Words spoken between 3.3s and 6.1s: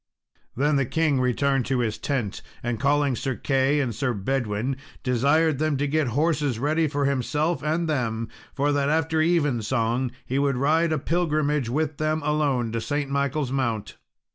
Key and Sir Bedwin, desired them to get